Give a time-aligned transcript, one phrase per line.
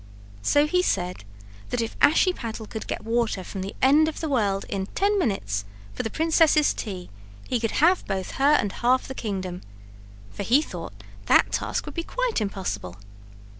[0.41, 1.25] So he said
[1.69, 5.63] that if Ashiepattle could get water from the end of the world in ten minutes
[5.93, 7.11] for the princess's tea,
[7.47, 9.61] he could have both her and half the kingdom;
[10.31, 10.93] for he thought
[11.27, 12.95] that task would be quite impossible.